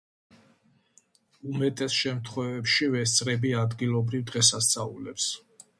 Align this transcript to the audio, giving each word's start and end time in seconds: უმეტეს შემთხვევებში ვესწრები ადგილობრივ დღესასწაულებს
უმეტეს 1.51 1.97
შემთხვევებში 1.99 2.91
ვესწრები 2.97 3.53
ადგილობრივ 3.67 4.27
დღესასწაულებს 4.33 5.33